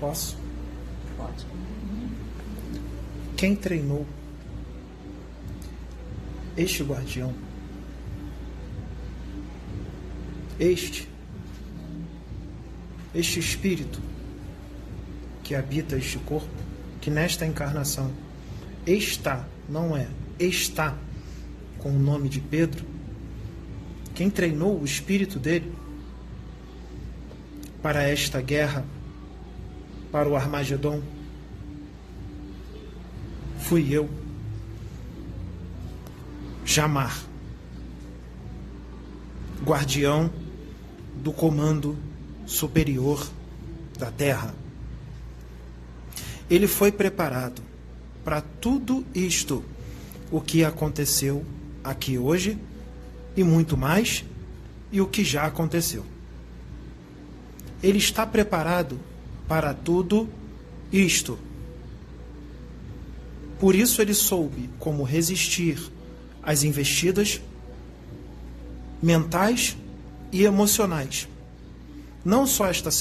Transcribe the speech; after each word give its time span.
Posso? 0.00 0.36
Pode. 1.16 1.46
Quem 3.36 3.54
treinou 3.54 4.06
este 6.56 6.82
guardião? 6.82 7.32
Este, 10.58 11.08
este 13.14 13.38
espírito 13.38 14.00
que 15.44 15.54
habita 15.54 15.96
este 15.96 16.18
corpo, 16.18 16.48
que 17.00 17.10
nesta 17.10 17.46
encarnação 17.46 18.12
está, 18.86 19.46
não 19.68 19.96
é, 19.96 20.08
está 20.38 20.96
com 21.78 21.90
o 21.90 21.98
nome 21.98 22.28
de 22.28 22.40
Pedro, 22.40 22.84
quem 24.14 24.28
treinou 24.28 24.80
o 24.80 24.84
espírito 24.84 25.38
dele 25.38 25.72
para 27.80 28.02
esta 28.02 28.40
guerra, 28.40 28.84
para 30.10 30.28
o 30.28 30.36
Armagedon, 30.36 31.02
fui 33.58 33.92
eu, 33.92 34.08
Jamar, 36.64 37.24
guardião 39.64 40.30
do 41.22 41.32
comando 41.32 41.96
superior 42.46 43.26
da 43.98 44.10
Terra. 44.10 44.54
Ele 46.50 46.66
foi 46.66 46.92
preparado 46.92 47.62
para 48.24 48.40
tudo 48.40 49.04
isto, 49.14 49.64
o 50.30 50.40
que 50.40 50.62
aconteceu 50.62 51.44
aqui 51.82 52.18
hoje 52.18 52.58
e 53.36 53.42
muito 53.42 53.76
mais, 53.76 54.24
e 54.92 55.00
o 55.00 55.06
que 55.06 55.24
já 55.24 55.44
aconteceu. 55.44 56.04
Ele 57.82 57.98
está 57.98 58.26
preparado 58.26 59.00
para 59.48 59.72
tudo 59.72 60.28
isto. 60.92 61.38
Por 63.58 63.74
isso 63.74 64.00
ele 64.00 64.14
soube 64.14 64.70
como 64.78 65.02
resistir 65.02 65.90
às 66.42 66.62
investidas 66.62 67.40
mentais 69.02 69.76
e 70.30 70.44
emocionais. 70.44 71.28
Não 72.24 72.46
só 72.46 72.66
esta 72.66 72.90
semana, 72.90 72.96